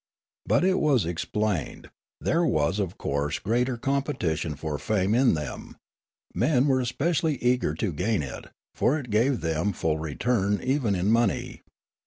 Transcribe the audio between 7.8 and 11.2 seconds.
gain it, for it gave them full return even in